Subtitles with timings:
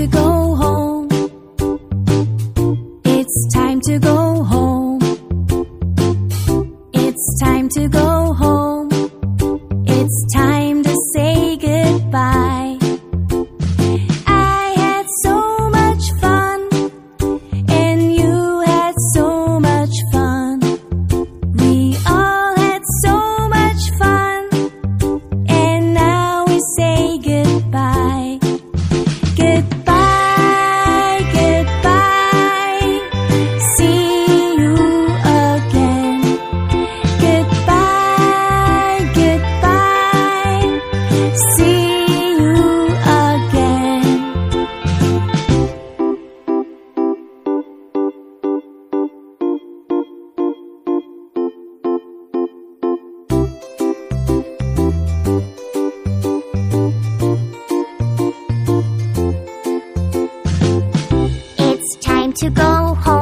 [0.00, 1.08] to go home.
[3.04, 4.98] It's time to go home.
[6.94, 8.19] It's time to go
[62.40, 63.19] 去篝火。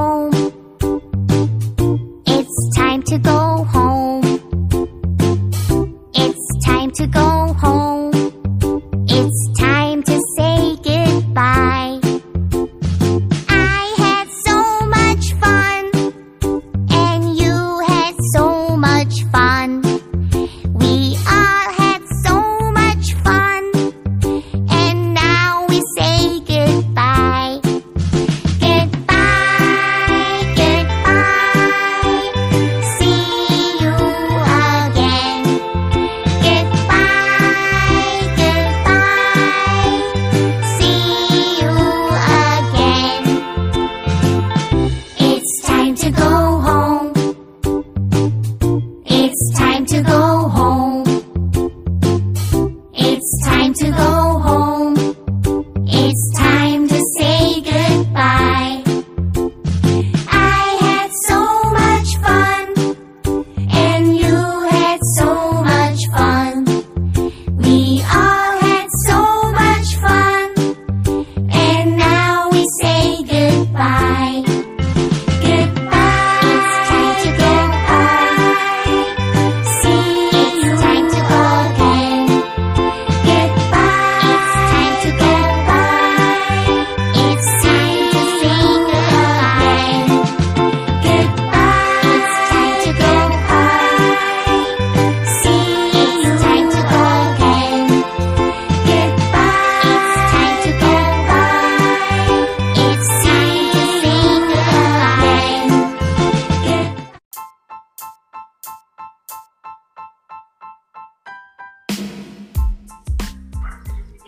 [53.79, 54.18] to go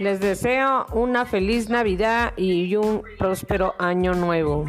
[0.00, 4.64] Les deseo una feliz Navidad y un próspero año nuevo.